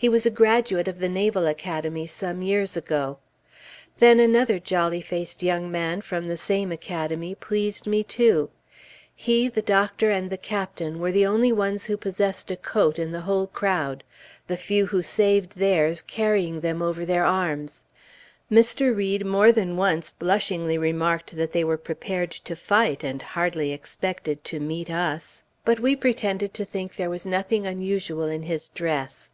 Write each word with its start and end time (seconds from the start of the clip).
He 0.00 0.08
was 0.08 0.24
a 0.24 0.30
graduate 0.30 0.88
of 0.88 0.98
the 0.98 1.10
Naval 1.10 1.46
Academy 1.46 2.06
some 2.06 2.40
years 2.40 2.74
ago. 2.74 3.18
Then 3.98 4.18
another 4.18 4.58
jolly 4.58 5.02
faced 5.02 5.42
young 5.42 5.70
man 5.70 6.00
from 6.00 6.26
the 6.26 6.38
same 6.38 6.72
Academy, 6.72 7.34
pleased 7.34 7.86
me, 7.86 8.02
too. 8.02 8.48
He, 9.14 9.46
the 9.50 9.60
doctor, 9.60 10.10
and 10.10 10.30
the 10.30 10.38
Captain, 10.38 11.00
were 11.00 11.12
the 11.12 11.26
only 11.26 11.52
ones 11.52 11.84
who 11.84 11.98
possessed 11.98 12.50
a 12.50 12.56
coat 12.56 12.98
in 12.98 13.10
the 13.10 13.20
whole 13.20 13.46
crowd, 13.48 14.02
the 14.46 14.56
few 14.56 14.86
who 14.86 15.02
saved 15.02 15.58
theirs 15.58 16.00
carrying 16.00 16.60
them 16.62 16.80
over 16.80 17.04
their 17.04 17.26
arms. 17.26 17.84
Mr. 18.50 18.96
Read 18.96 19.26
more 19.26 19.52
than 19.52 19.76
once 19.76 20.10
blushingly 20.10 20.78
remarked 20.78 21.36
that 21.36 21.52
they 21.52 21.62
were 21.62 21.76
prepared 21.76 22.30
to 22.30 22.56
fight, 22.56 23.04
and 23.04 23.20
hardly 23.20 23.70
expected 23.70 24.44
to 24.44 24.60
meet 24.60 24.88
us; 24.90 25.42
but 25.66 25.78
we 25.78 25.94
pretended 25.94 26.54
to 26.54 26.64
think 26.64 26.96
there 26.96 27.10
was 27.10 27.26
nothing 27.26 27.66
unusual 27.66 28.24
in 28.28 28.44
his 28.44 28.70
dress. 28.70 29.32